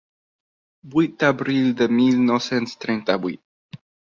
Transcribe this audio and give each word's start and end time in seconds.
Vuit 0.95 1.13
d'abril 1.23 1.69
de 1.83 1.89
mil 1.99 2.25
nou-cents 2.31 2.77
trenta-vuit. 2.87 3.83